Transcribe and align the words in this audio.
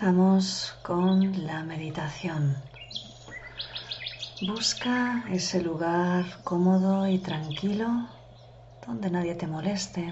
Comenzamos 0.00 0.74
con 0.82 1.46
la 1.46 1.62
meditación. 1.62 2.56
Busca 4.40 5.22
ese 5.30 5.60
lugar 5.60 6.24
cómodo 6.42 7.06
y 7.06 7.18
tranquilo 7.18 8.08
donde 8.86 9.10
nadie 9.10 9.34
te 9.34 9.46
moleste. 9.46 10.08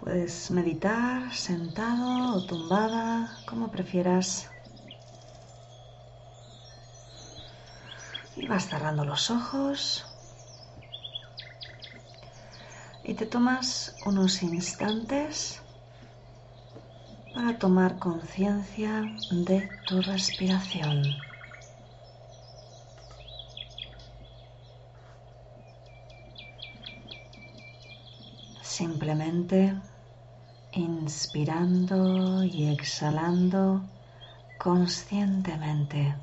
Puedes 0.00 0.50
meditar 0.50 1.32
sentado 1.32 2.34
o 2.34 2.44
tumbada, 2.44 3.38
como 3.46 3.70
prefieras. 3.70 4.50
Y 8.34 8.48
vas 8.48 8.66
cerrando 8.66 9.04
los 9.04 9.30
ojos. 9.30 10.04
Y 13.04 13.14
te 13.14 13.26
tomas 13.26 13.94
unos 14.04 14.42
instantes 14.42 15.62
para 17.36 17.58
tomar 17.58 17.98
conciencia 17.98 19.04
de 19.30 19.68
tu 19.86 20.00
respiración. 20.00 21.02
Simplemente 28.62 29.76
inspirando 30.72 32.42
y 32.42 32.68
exhalando 32.72 33.82
conscientemente. 34.58 36.14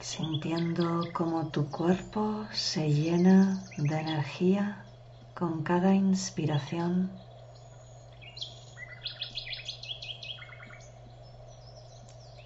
Sintiendo 0.00 1.02
cómo 1.12 1.48
tu 1.48 1.68
cuerpo 1.68 2.46
se 2.50 2.88
llena 2.90 3.62
de 3.76 4.00
energía 4.00 4.85
con 5.38 5.62
cada 5.62 5.94
inspiración 5.94 7.12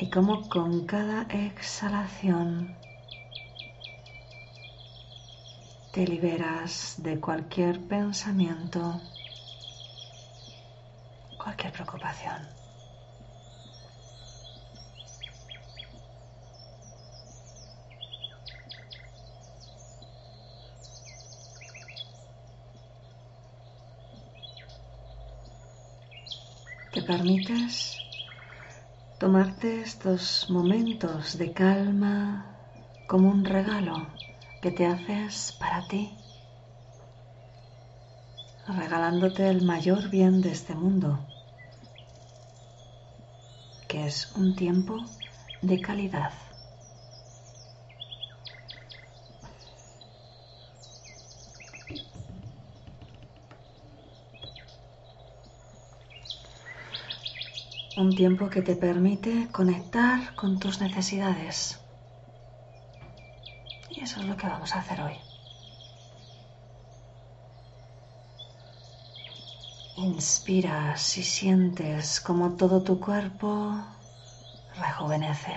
y 0.01 0.11
como 0.11 0.49
con 0.49 0.87
cada 0.87 1.23
exhalación 1.31 2.77
te 5.93 6.05
liberas 6.05 6.95
de 6.99 7.21
cualquier 7.21 7.81
pensamiento, 7.87 9.01
cualquier 11.39 11.73
preocupación. 11.73 12.60
Te 27.01 27.07
permites 27.07 27.97
tomarte 29.19 29.81
estos 29.81 30.51
momentos 30.51 31.39
de 31.39 31.51
calma 31.51 32.45
como 33.07 33.31
un 33.31 33.45
regalo 33.45 34.07
que 34.61 34.71
te 34.71 34.85
haces 34.85 35.57
para 35.59 35.89
ti, 35.89 36.11
regalándote 38.67 39.49
el 39.49 39.63
mayor 39.63 40.11
bien 40.11 40.43
de 40.43 40.51
este 40.53 40.75
mundo, 40.75 41.19
que 43.89 44.07
es 44.07 44.33
un 44.37 44.55
tiempo 44.55 44.99
de 45.63 45.81
calidad. 45.81 46.33
Un 57.97 58.15
tiempo 58.15 58.49
que 58.49 58.63
te 58.63 58.77
permite 58.77 59.49
conectar 59.51 60.37
con 60.37 60.61
tus 60.61 60.81
necesidades. 60.81 61.81
Y 63.91 64.01
eso 64.01 64.21
es 64.21 64.27
lo 64.27 64.37
que 64.37 64.47
vamos 64.47 64.73
a 64.75 64.79
hacer 64.79 65.01
hoy. 65.01 65.17
Inspiras 69.97 71.19
y 71.19 71.25
sientes 71.25 72.21
como 72.21 72.55
todo 72.55 72.81
tu 72.83 73.01
cuerpo 73.01 73.75
rejuvenece, 74.79 75.53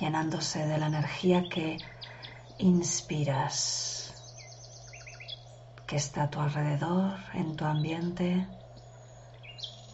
llenándose 0.00 0.66
de 0.66 0.76
la 0.76 0.88
energía 0.88 1.48
que 1.48 1.78
inspiras, 2.58 4.12
que 5.86 5.96
está 5.96 6.24
a 6.24 6.30
tu 6.30 6.40
alrededor, 6.40 7.16
en 7.34 7.54
tu 7.54 7.64
ambiente 7.64 8.46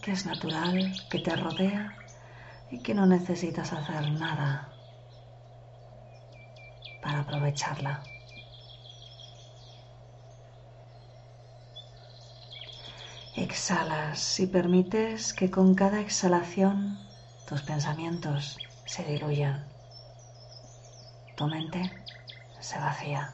que 0.02 0.12
es 0.12 0.26
natural, 0.26 0.92
que 1.10 1.18
te 1.18 1.34
rodea 1.36 1.94
y 2.70 2.80
que 2.80 2.94
no 2.94 3.06
necesitas 3.06 3.72
hacer 3.72 4.10
nada 4.12 4.68
para 7.02 7.20
aprovecharla. 7.20 8.02
Exhalas 13.36 14.40
y 14.40 14.46
permites 14.46 15.32
que 15.32 15.50
con 15.50 15.74
cada 15.74 16.00
exhalación 16.00 16.98
tus 17.46 17.62
pensamientos 17.62 18.58
se 18.84 19.04
diluyan. 19.04 19.64
Tu 21.36 21.46
mente 21.46 21.90
se 22.60 22.78
vacía. 22.78 23.32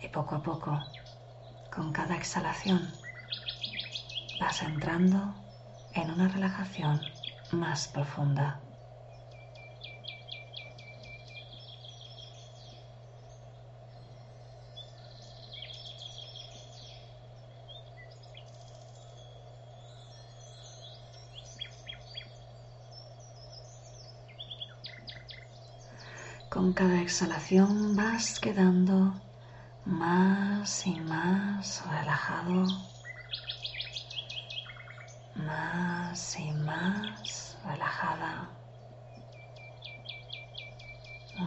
Y 0.00 0.08
poco 0.08 0.36
a 0.36 0.42
poco 0.42 0.80
con 1.70 1.92
cada 1.92 2.16
exhalación 2.16 2.92
vas 4.40 4.62
entrando 4.62 5.34
en 5.94 6.10
una 6.10 6.28
relajación 6.28 7.00
más 7.52 7.88
profunda. 7.88 8.60
Con 26.48 26.72
cada 26.72 27.00
exhalación 27.02 27.94
vas 27.94 28.40
quedando 28.40 29.14
más 29.84 30.86
y 30.86 31.00
más 31.00 31.84
relajado, 31.86 32.66
más 35.34 36.38
y 36.38 36.50
más 36.52 37.56
relajada, 37.64 38.48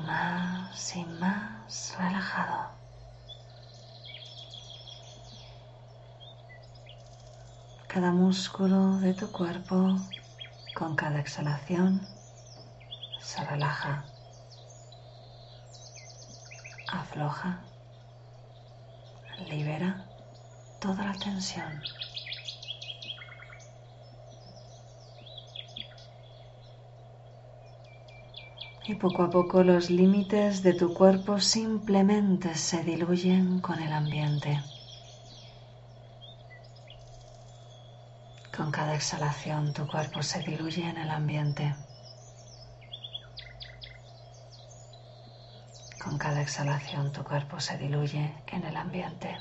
más 0.05 0.95
y 0.95 1.05
más 1.05 1.95
relajado. 1.97 2.71
Cada 7.87 8.11
músculo 8.11 8.97
de 8.99 9.13
tu 9.13 9.31
cuerpo 9.31 9.97
con 10.75 10.95
cada 10.95 11.19
exhalación 11.19 12.07
se 13.19 13.43
relaja, 13.43 14.05
afloja 16.87 17.70
libera 19.49 20.05
toda 20.79 21.05
la 21.05 21.13
tensión. 21.13 21.81
Y 28.87 28.95
poco 28.95 29.23
a 29.23 29.29
poco 29.29 29.63
los 29.63 29.89
límites 29.89 30.63
de 30.63 30.73
tu 30.73 30.93
cuerpo 30.93 31.39
simplemente 31.39 32.55
se 32.55 32.83
diluyen 32.83 33.59
con 33.59 33.79
el 33.79 33.93
ambiente. 33.93 34.59
Con 38.55 38.71
cada 38.71 38.95
exhalación 38.95 39.73
tu 39.73 39.87
cuerpo 39.87 40.21
se 40.23 40.39
diluye 40.39 40.89
en 40.89 40.97
el 40.97 41.09
ambiente. 41.09 41.75
Con 46.11 46.17
cada 46.17 46.41
exhalación 46.41 47.13
tu 47.13 47.23
cuerpo 47.23 47.61
se 47.61 47.77
diluye 47.77 48.35
en 48.47 48.65
el 48.65 48.75
ambiente. 48.75 49.33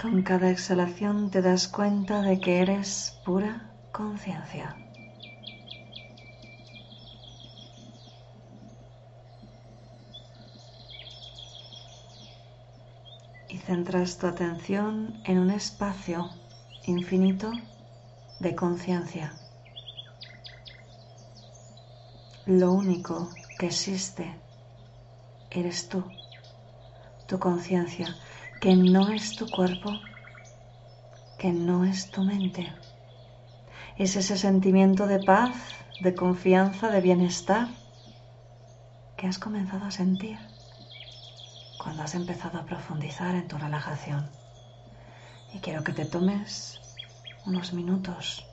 Con 0.00 0.22
cada 0.22 0.48
exhalación 0.48 1.30
te 1.30 1.42
das 1.42 1.68
cuenta 1.68 2.22
de 2.22 2.40
que 2.40 2.60
eres 2.60 3.20
pura 3.22 3.70
conciencia. 3.92 4.76
Y 13.50 13.58
centras 13.58 14.16
tu 14.16 14.26
atención 14.26 15.20
en 15.26 15.38
un 15.38 15.50
espacio 15.50 16.30
infinito 16.86 17.52
de 18.40 18.54
conciencia. 18.54 19.34
Lo 22.46 22.72
único 22.72 23.28
que 23.58 23.66
existe 23.66 24.32
eres 25.50 25.88
tú, 25.88 26.04
tu 27.26 27.40
conciencia, 27.40 28.14
que 28.60 28.76
no 28.76 29.08
es 29.08 29.34
tu 29.34 29.48
cuerpo, 29.50 29.90
que 31.40 31.50
no 31.50 31.84
es 31.84 32.08
tu 32.12 32.22
mente. 32.22 32.72
Es 33.98 34.14
ese 34.14 34.38
sentimiento 34.38 35.08
de 35.08 35.18
paz, 35.18 35.56
de 36.00 36.14
confianza, 36.14 36.88
de 36.88 37.00
bienestar 37.00 37.66
que 39.16 39.26
has 39.26 39.40
comenzado 39.40 39.84
a 39.84 39.90
sentir 39.90 40.38
cuando 41.82 42.04
has 42.04 42.14
empezado 42.14 42.60
a 42.60 42.64
profundizar 42.64 43.34
en 43.34 43.48
tu 43.48 43.58
relajación. 43.58 44.30
Y 45.52 45.58
quiero 45.58 45.82
que 45.82 45.92
te 45.92 46.04
tomes 46.04 46.80
unos 47.44 47.72
minutos 47.72 48.46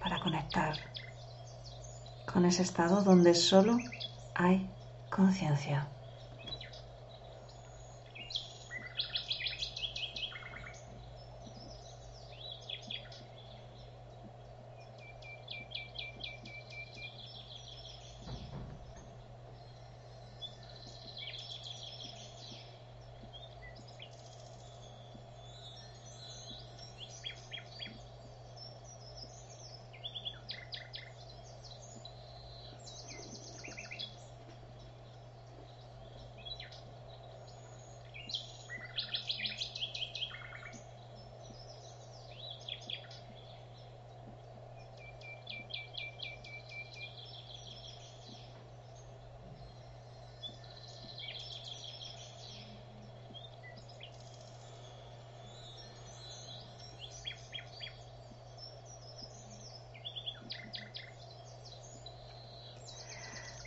para 0.00 0.18
conectar 0.18 0.74
con 2.24 2.44
ese 2.44 2.62
estado 2.62 3.02
donde 3.02 3.34
solo 3.34 3.78
hay 4.34 4.70
conciencia. 5.10 5.88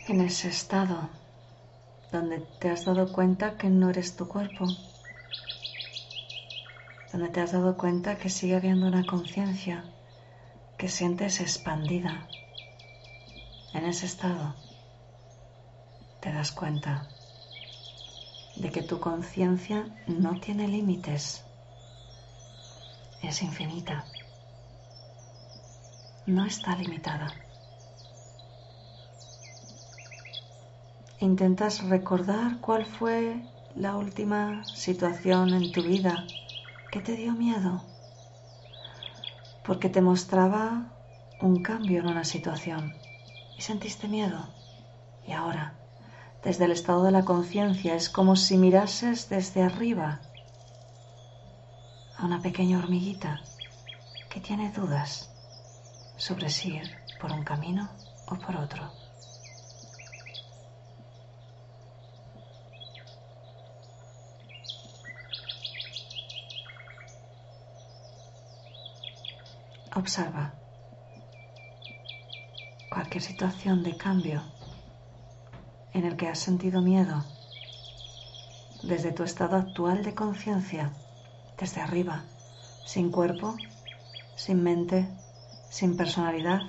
En 0.08 0.22
ese 0.22 0.48
estado 0.48 1.10
donde 2.10 2.38
te 2.38 2.70
has 2.70 2.86
dado 2.86 3.12
cuenta 3.12 3.58
que 3.58 3.68
no 3.68 3.90
eres 3.90 4.16
tu 4.16 4.26
cuerpo, 4.26 4.66
donde 7.12 7.28
te 7.28 7.40
has 7.42 7.52
dado 7.52 7.76
cuenta 7.76 8.16
que 8.16 8.30
sigue 8.30 8.56
habiendo 8.56 8.86
una 8.86 9.04
conciencia 9.04 9.84
que 10.78 10.88
sientes 10.88 11.40
expandida. 11.40 12.26
En 13.74 13.84
ese 13.84 14.06
estado 14.06 14.54
te 16.20 16.32
das 16.32 16.52
cuenta 16.52 17.06
de 18.56 18.70
que 18.70 18.82
tu 18.82 19.00
conciencia 19.00 19.94
no 20.06 20.40
tiene 20.40 20.68
límites, 20.68 21.44
es 23.22 23.42
infinita, 23.42 24.06
no 26.24 26.46
está 26.46 26.74
limitada. 26.76 27.30
Intentas 31.20 31.82
recordar 31.82 32.60
cuál 32.60 32.86
fue 32.86 33.42
la 33.74 33.96
última 33.96 34.64
situación 34.64 35.52
en 35.52 35.72
tu 35.72 35.82
vida 35.82 36.24
que 36.92 37.00
te 37.00 37.16
dio 37.16 37.32
miedo, 37.32 37.82
porque 39.64 39.88
te 39.88 40.00
mostraba 40.00 40.92
un 41.40 41.62
cambio 41.62 42.00
en 42.00 42.06
una 42.06 42.24
situación 42.24 42.94
y 43.56 43.62
sentiste 43.62 44.06
miedo. 44.08 44.48
Y 45.26 45.32
ahora, 45.32 45.74
desde 46.44 46.64
el 46.64 46.70
estado 46.70 47.02
de 47.04 47.10
la 47.10 47.24
conciencia, 47.24 47.94
es 47.94 48.08
como 48.08 48.36
si 48.36 48.56
mirases 48.56 49.28
desde 49.28 49.62
arriba 49.62 50.20
a 52.16 52.24
una 52.24 52.40
pequeña 52.40 52.78
hormiguita 52.78 53.40
que 54.30 54.40
tiene 54.40 54.70
dudas 54.72 55.30
sobre 56.16 56.48
si 56.48 56.76
ir 56.76 56.90
por 57.20 57.32
un 57.32 57.42
camino 57.42 57.88
o 58.28 58.36
por 58.36 58.56
otro. 58.56 59.07
Observa 69.98 70.54
cualquier 72.88 73.20
situación 73.20 73.82
de 73.82 73.96
cambio 73.96 74.44
en 75.92 76.04
el 76.04 76.16
que 76.16 76.28
has 76.28 76.38
sentido 76.38 76.80
miedo 76.80 77.24
desde 78.84 79.10
tu 79.10 79.24
estado 79.24 79.56
actual 79.56 80.04
de 80.04 80.14
conciencia, 80.14 80.92
desde 81.58 81.80
arriba, 81.80 82.22
sin 82.86 83.10
cuerpo, 83.10 83.56
sin 84.36 84.62
mente, 84.62 85.08
sin 85.68 85.96
personalidad, 85.96 86.60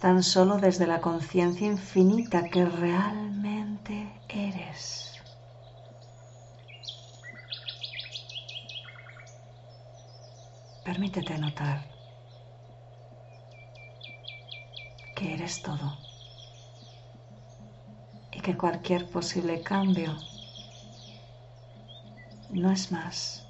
tan 0.00 0.24
solo 0.24 0.56
desde 0.58 0.88
la 0.88 1.00
conciencia 1.00 1.68
infinita 1.68 2.48
que 2.48 2.64
realmente 2.64 4.20
eres. 4.28 5.12
Permítete 10.84 11.38
notar 11.38 11.97
que 15.18 15.34
eres 15.34 15.62
todo 15.62 15.96
y 18.30 18.38
que 18.38 18.56
cualquier 18.56 19.10
posible 19.10 19.64
cambio 19.64 20.14
no 22.50 22.70
es 22.70 22.92
más 22.92 23.44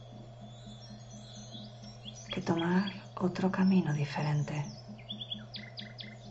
que 2.32 2.40
tomar 2.40 2.90
otro 3.16 3.50
camino 3.50 3.92
diferente. 3.92 4.64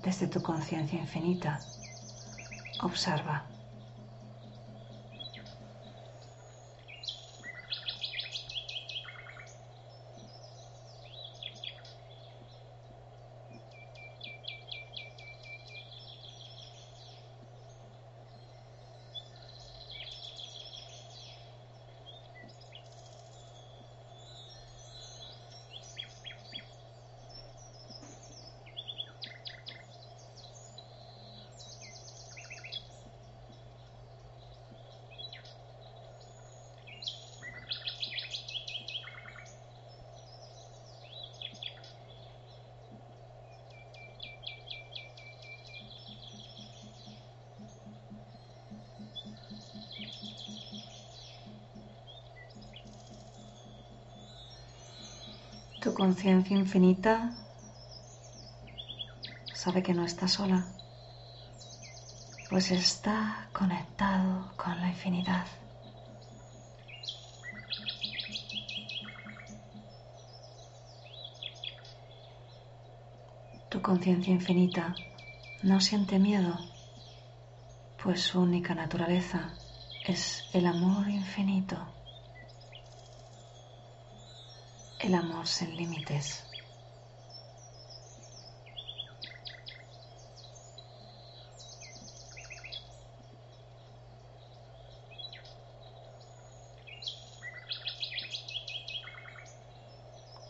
Desde 0.01 0.25
tu 0.25 0.41
conciencia 0.41 1.00
infinita, 1.00 1.62
observa. 2.82 3.56
Conciencia 55.98 56.56
infinita 56.56 57.32
sabe 59.51 59.82
que 59.82 59.96
no 59.96 60.06
está 60.06 60.27
sola, 60.27 60.68
pues 62.51 62.70
está 62.70 63.50
conectado 63.51 64.54
con 64.58 64.80
la 64.80 64.89
infinidad. 64.89 65.48
Tu 73.70 73.82
conciencia 73.82 74.32
infinita 74.32 74.94
no 75.63 75.82
siente 75.82 76.20
miedo, 76.20 76.60
pues 78.04 78.22
su 78.22 78.39
única 78.39 78.75
naturaleza 78.75 79.51
es 80.06 80.44
el 80.54 80.68
amor 80.68 81.10
infinito, 81.10 81.97
el 85.00 85.13
amor 85.13 85.48
sin 85.48 85.75
límites. 85.75 86.44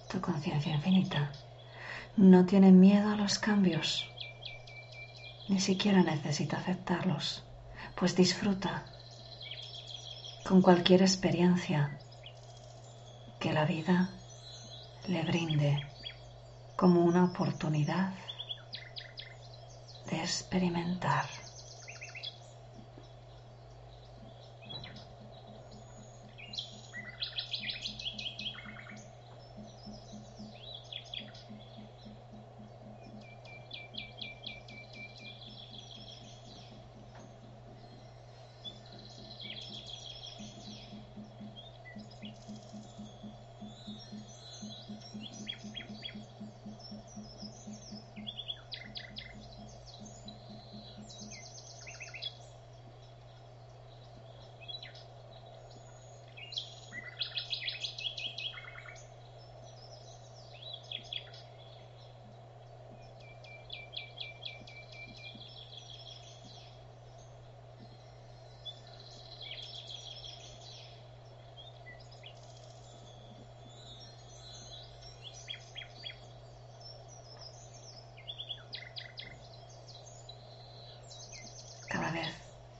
Tu 0.09 0.21
conciencia 0.21 0.73
infinita 0.73 1.31
no 2.15 2.45
tiene 2.45 2.71
miedo 2.71 3.11
a 3.11 3.15
los 3.15 3.37
cambios, 3.37 4.05
ni 5.49 5.59
siquiera 5.59 6.01
necesita 6.01 6.57
aceptarlos, 6.57 7.43
pues 7.95 8.15
disfruta 8.15 8.85
con 10.45 10.61
cualquier 10.61 11.01
experiencia 11.01 11.99
que 13.39 13.51
la 13.51 13.65
vida 13.65 14.09
le 15.07 15.23
brinde 15.23 15.81
como 16.75 17.05
una 17.05 17.23
oportunidad 17.23 18.13
de 20.09 20.17
experimentar. 20.17 21.25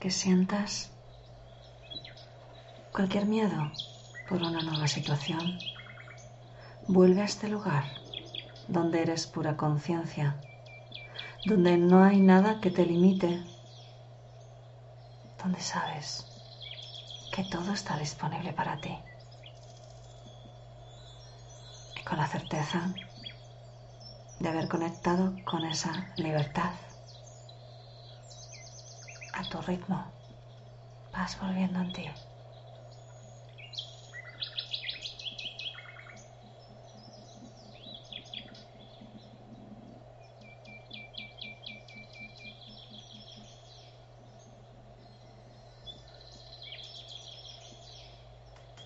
Que 0.00 0.10
sientas 0.10 0.90
cualquier 2.92 3.26
miedo 3.26 3.72
por 4.28 4.42
una 4.42 4.62
nueva 4.62 4.86
situación, 4.86 5.58
vuelve 6.86 7.22
a 7.22 7.24
este 7.24 7.48
lugar 7.48 7.84
donde 8.68 9.02
eres 9.02 9.26
pura 9.26 9.56
conciencia, 9.56 10.40
donde 11.46 11.76
no 11.78 12.04
hay 12.04 12.20
nada 12.20 12.60
que 12.60 12.70
te 12.70 12.86
limite, 12.86 13.42
donde 15.42 15.60
sabes 15.60 16.26
que 17.32 17.42
todo 17.44 17.72
está 17.72 17.96
disponible 17.98 18.52
para 18.52 18.80
ti. 18.80 18.96
Y 22.00 22.04
con 22.04 22.18
la 22.18 22.26
certeza 22.28 22.94
de 24.38 24.48
haber 24.48 24.68
conectado 24.68 25.34
con 25.44 25.64
esa 25.64 26.12
libertad 26.16 26.72
a 29.38 29.48
tu 29.48 29.60
ritmo 29.62 29.98
vas 31.12 31.38
volviendo 31.40 31.78
en 31.80 31.92
ti. 31.92 32.27